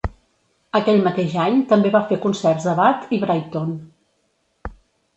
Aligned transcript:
Aquell 0.79 1.03
mateix 1.07 1.35
any 1.43 1.61
també 1.73 1.93
va 1.97 2.03
fer 2.13 2.19
concerts 2.25 2.69
a 2.73 2.77
Bath 2.83 3.17
i 3.19 3.23
Brighton. 3.27 3.81